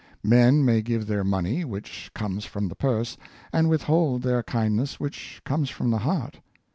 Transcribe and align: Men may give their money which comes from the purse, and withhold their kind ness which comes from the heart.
Men 0.23 0.65
may 0.65 0.81
give 0.81 1.05
their 1.05 1.23
money 1.23 1.63
which 1.63 2.09
comes 2.15 2.43
from 2.43 2.69
the 2.69 2.75
purse, 2.75 3.17
and 3.53 3.69
withhold 3.69 4.23
their 4.23 4.41
kind 4.41 4.75
ness 4.77 4.99
which 4.99 5.39
comes 5.45 5.69
from 5.69 5.91
the 5.91 5.99
heart. 5.99 6.39